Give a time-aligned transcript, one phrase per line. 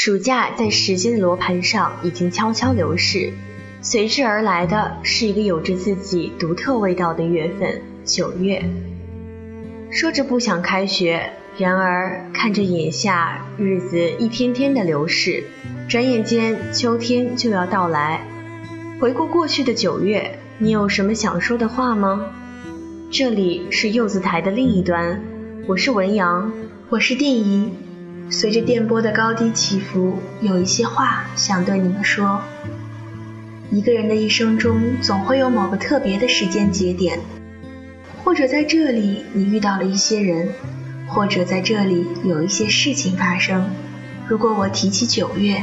[0.00, 3.32] 暑假在时间的罗盘上已经悄悄流逝，
[3.82, 8.62] 随之而来的是一个有着自己独特味道的月份——九月。
[9.90, 15.42] 说着不想开学，然而看着眼下日子一天天的流逝，
[15.88, 18.20] 转眼间秋天就要到来。
[19.00, 22.24] 回顾过去的九月，你有什么想说的话吗？
[23.10, 25.20] 这里是柚子台的另一端，
[25.66, 26.52] 我是文阳，
[26.88, 27.72] 我是电怡。
[28.30, 32.42] 随着电波的高低起伏，有一些话想对你们说。
[33.70, 37.20] 一个人的一生中，总会有某个特别的时间节点，
[38.24, 40.52] 或者在这里你遇到了一些人，
[41.06, 43.70] 或者在这里有一些事情发生。
[44.26, 45.62] 如果我提起九月，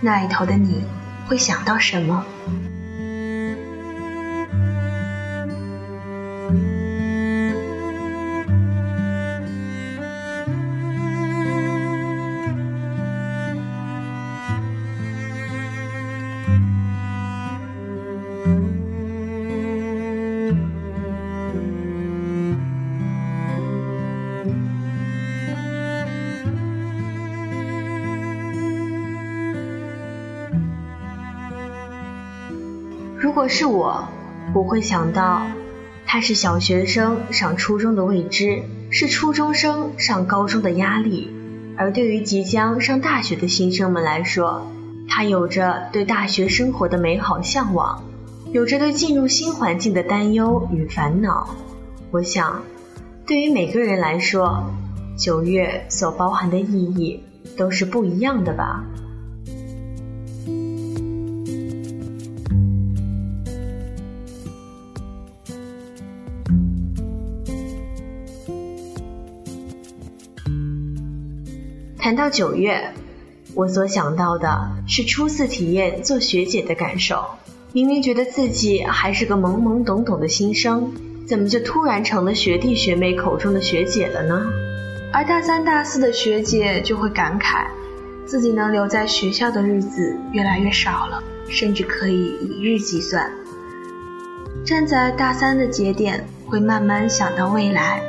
[0.00, 0.82] 那一头的你
[1.26, 2.24] 会想到什么？
[33.42, 34.08] 如果是我，
[34.54, 35.42] 我会想到，
[36.06, 41.28] 他是小学生上初中的未知，是初中生上高中的压力，
[41.76, 44.70] 而对于即将上大学的新生们来说，
[45.08, 48.04] 他有着对大学生活的美好向往，
[48.52, 51.48] 有着对进入新环境的担忧与烦恼。
[52.12, 52.62] 我想，
[53.26, 54.70] 对于每个人来说，
[55.18, 57.24] 九月所包含的意义
[57.58, 58.84] 都是不一样的吧。
[72.02, 72.90] 谈到九月，
[73.54, 77.24] 我所想到的是初次体验做学姐的感受。
[77.72, 80.92] 明明觉得自己还是个懵懵懂懂的新生，
[81.28, 84.50] 怎么就突然成了学弟学妹口中的学姐了呢？
[85.12, 87.66] 而大三、大四的学姐就会感慨，
[88.26, 93.30] 自己能留在学校的日子越来越少了，甚至可以以日计算。
[94.66, 98.02] 站在大三的节点，会慢慢想到未来，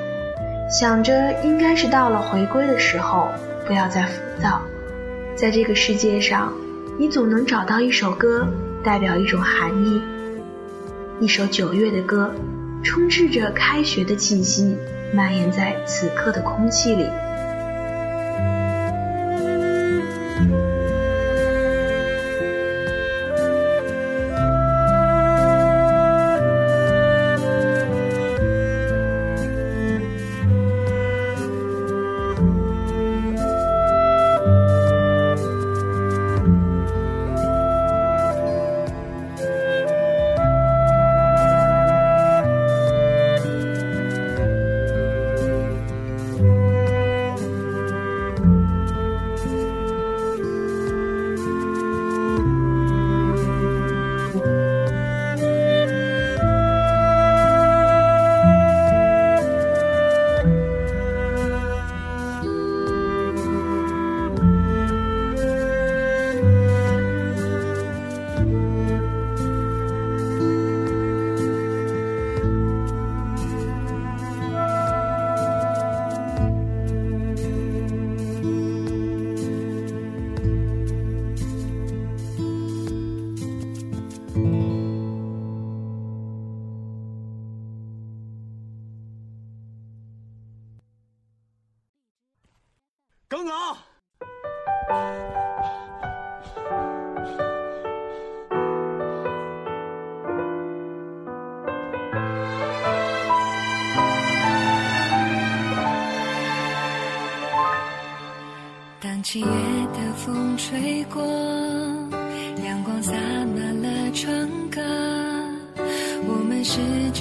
[0.80, 3.30] 想着应该是到了回归的时候。
[3.66, 4.62] 不要再浮躁，
[5.36, 6.54] 在这个世界上，
[6.98, 8.48] 你总能找到一首歌，
[8.84, 10.02] 代表一种含义。
[11.20, 12.34] 一首九月的歌，
[12.84, 14.76] 充斥着开学的气息，
[15.14, 17.08] 蔓延在此刻的空气里。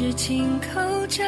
[0.03, 1.23] 十指紧扣着。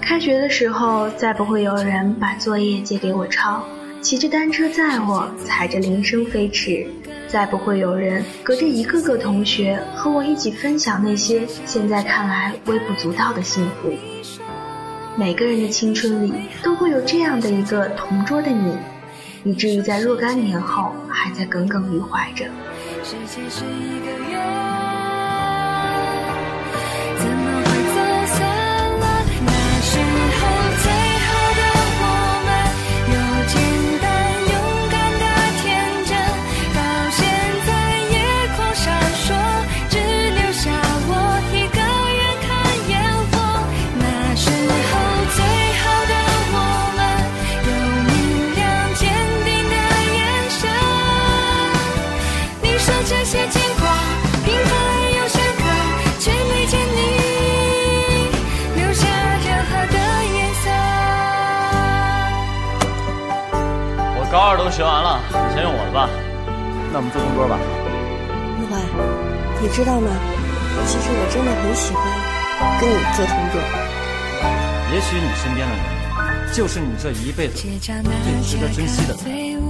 [0.00, 3.62] 开学的时候，再不会有人把作业借给我抄，
[4.00, 6.86] 骑着单车载我，踩着铃声飞驰。
[7.28, 13.92] 再不会有人隔着一个个同学和我一起分享那些现在看来微不足道的幸福。
[15.16, 18.72] 每个人的青春里都会有这样的一个同桌的你，
[19.42, 22.44] 以至于在若干年后还在耿耿于怀着。
[23.02, 24.33] 世界是一个
[64.64, 66.08] 都学完了，你先用我的吧。
[66.90, 67.60] 那我们做同桌吧。
[68.58, 68.80] 陆怀，
[69.60, 70.08] 你知道吗？
[70.86, 72.02] 其实我真的很喜欢
[72.80, 73.60] 跟你做同桌。
[74.90, 75.84] 也许你身边的人，
[76.54, 79.62] 就是你这一辈子最值得珍惜的人。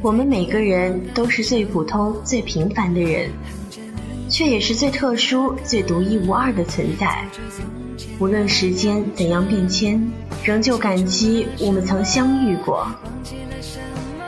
[0.00, 3.30] 我们每个人都是最普通、最平凡的人，
[4.30, 7.24] 却也是最特殊、最独一无二的存在。
[8.18, 10.00] 无论时间怎样变迁，
[10.44, 12.86] 仍旧感激我们曾相遇过。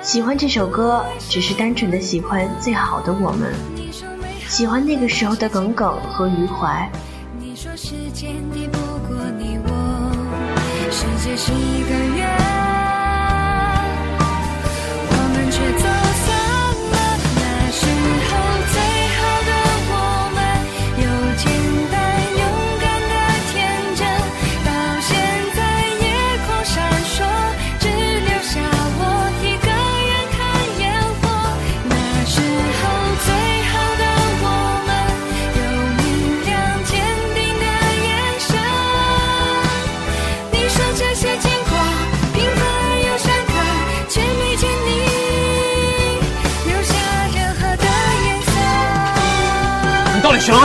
[0.03, 3.55] 喜欢这首歌，只是单纯的喜欢最好的我们，
[4.49, 6.91] 喜欢那个时候的耿耿和余怀。
[7.39, 12.12] 你说时间敌不过你我，世界是一个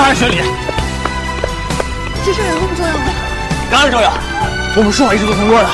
[0.08, 0.16] 圆。
[0.16, 0.38] 学文还是学理？
[2.26, 3.06] 这事有那么重要吗？
[3.70, 4.12] 当然重要。
[4.76, 5.70] 我们说好一直做同桌的。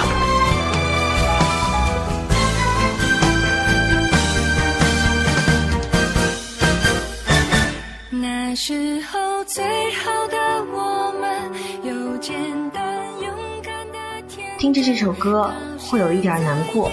[8.09, 9.63] 那时候最
[9.93, 10.37] 好的
[10.71, 11.51] 我们，
[11.83, 12.33] 有简
[12.71, 12.83] 单
[13.21, 13.31] 勇
[13.63, 13.97] 敢的
[14.29, 14.47] 天。
[14.59, 16.91] 听着这首歌，会有一点难过。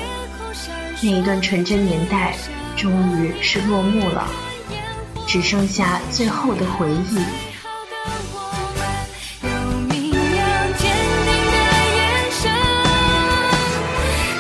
[1.03, 2.35] 那一段纯真年代，
[2.77, 4.27] 终于是落幕了。
[5.33, 7.15] 只剩下最后的回忆。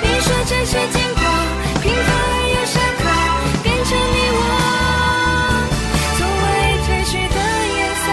[0.03, 1.23] 你说这些经过，
[1.81, 3.03] 平凡而又深刻，
[3.63, 4.39] 变成你我
[6.19, 6.45] 从未
[6.83, 7.39] 褪去的
[7.77, 8.05] 颜色。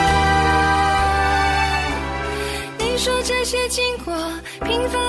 [2.78, 4.14] 你说这些经过，
[4.64, 5.02] 平凡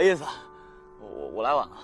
[0.00, 0.24] 不好意思，
[0.98, 1.76] 我我来晚了。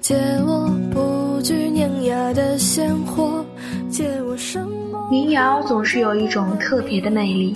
[0.00, 3.44] 借我不惧碾压的鲜活，
[3.90, 5.08] 借我什么？
[5.10, 7.54] 民谣总是有一种特别的魅力，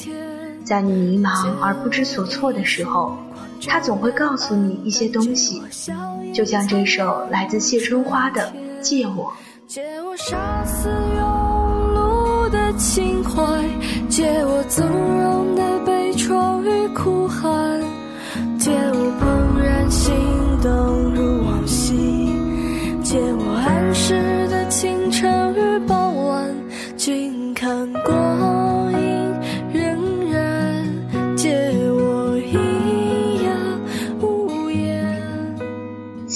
[0.64, 3.16] 在你迷茫而不知所措的时候。
[3.64, 5.62] 它总会告诉你一些东西，
[6.34, 9.24] 就像这首来自谢春花的《借我》。
[9.68, 11.22] 借我杀死庸
[11.94, 13.40] 碌的情怀，
[14.08, 17.71] 借我纵容的悲怆与哭喊，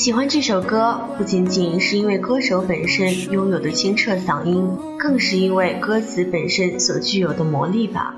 [0.06, 8.14] 喜欢这首歌，不仅仅是因为歌手本身拥有的清澈嗓音，更是因为歌词本身所具有的魔力吧。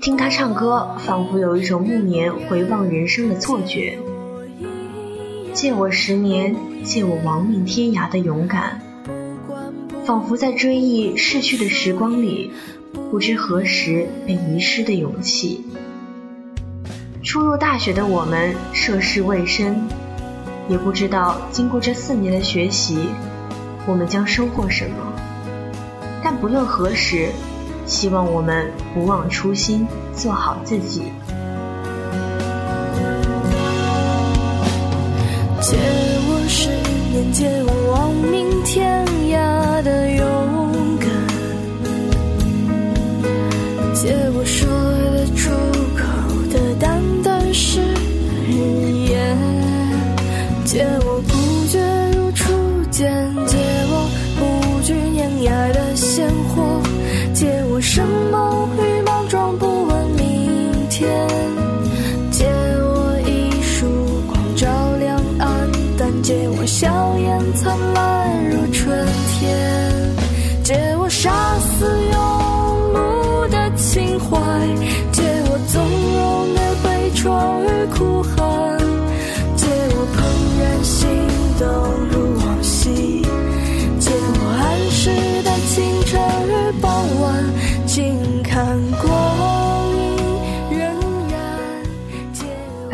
[0.00, 3.98] 听他唱歌，仿佛有一种暮年回望人生的错觉。
[5.52, 8.80] 借我十年，借我亡命天涯的勇敢，
[10.06, 12.50] 仿佛在追忆逝去的时光里，
[13.10, 15.66] 不知何时被遗失的勇气。
[17.22, 19.76] 初入大学的我们，涉世未深，
[20.68, 23.08] 也不知道经过这四年的学习，
[23.86, 24.96] 我们将收获什么。
[26.22, 27.30] 但不论何时，
[27.84, 31.12] 希望我们不忘初心，做好自己。
[35.60, 35.76] 借
[36.28, 36.68] 我十
[37.10, 39.01] 年，借我望明天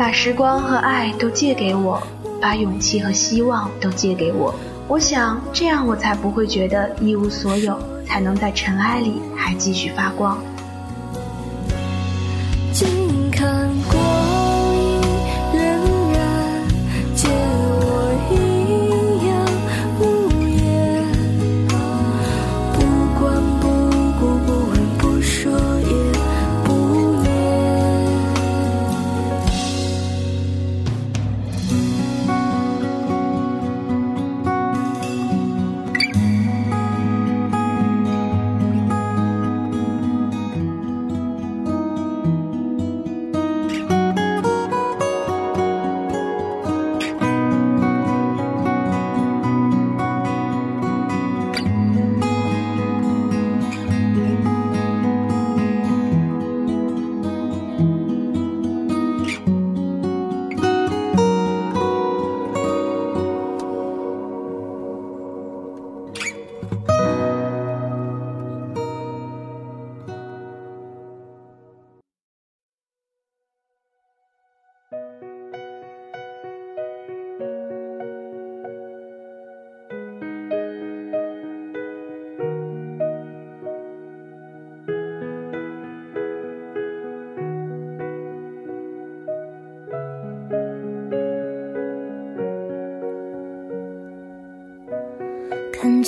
[0.09, 2.01] 把时光和爱都借给我，
[2.41, 4.51] 把勇气和希望都借给我。
[4.87, 10.35] 我想这样，我才不会觉得一无所有，才能在尘埃里还继续发光。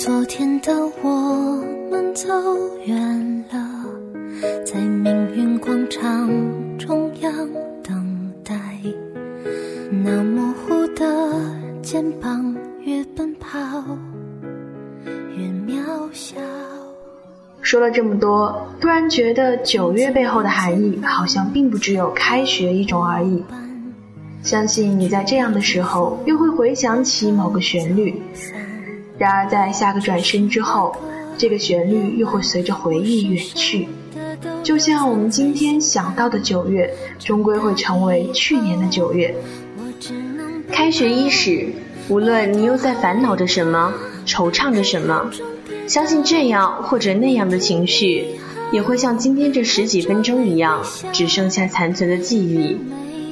[0.04, 2.26] 昨天的我们走
[2.86, 3.84] 远了，
[4.66, 6.28] 在命运广场
[6.76, 7.32] 中央
[7.84, 8.52] 等待。
[9.92, 11.40] 那模糊的
[11.82, 13.56] 肩膀，越奔跑
[15.36, 15.80] 越渺
[16.12, 16.34] 小。
[17.60, 23.44] 说了这么多，突然觉得九月背后的含义，好像并不只有开学一种而已。
[24.42, 28.20] 相信你在这样的时候，又会回想起某个旋律。
[29.22, 30.96] 然而，在下个转身之后，
[31.38, 33.86] 这个旋律又会随着回忆远去，
[34.64, 39.32] 就像我们今天想到的九月，终归会成为去年的九月。
[40.72, 41.68] 开学伊始，
[42.08, 43.94] 无论你又在烦恼着什么，
[44.26, 45.30] 惆怅着什么，
[45.86, 48.26] 相信这样或者那样的情绪，
[48.72, 52.76] 也会像今天这十几分钟一样，只剩下残存的记忆。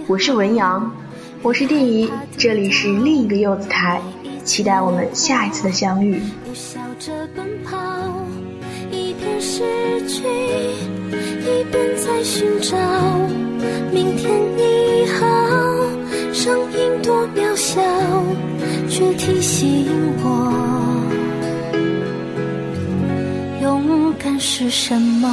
[0.06, 0.94] 我是文阳，
[1.42, 4.00] 我是电怡，这里是另一个柚子台。
[4.44, 6.20] 期待我们下一次的相遇。
[6.54, 7.76] 笑着奔跑
[8.90, 9.62] 一边失
[10.08, 12.76] 去一边在寻找
[13.92, 15.26] 明天你好
[16.32, 17.80] 声音多渺小
[18.88, 19.86] 却提醒
[20.22, 20.52] 我
[23.62, 25.28] 勇敢是什么？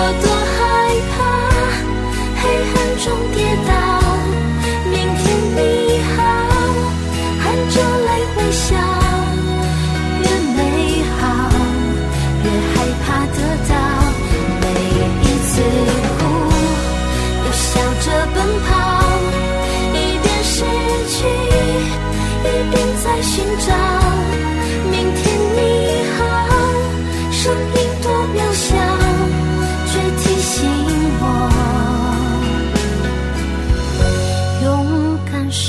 [0.00, 0.49] 我多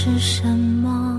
[0.03, 1.10] 是什么？